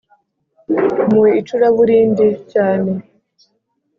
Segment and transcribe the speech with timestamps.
[1.11, 2.91] mu icuraburindi cyane